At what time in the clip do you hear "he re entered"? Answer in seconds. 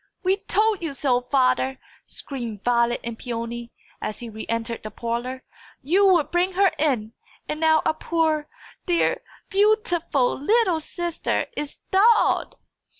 4.17-4.81